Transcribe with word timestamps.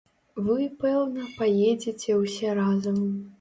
Вы, 0.45 0.63
пэўна, 0.83 1.25
паедзеце 1.41 2.17
ўсе 2.23 2.57
разам. 2.63 2.99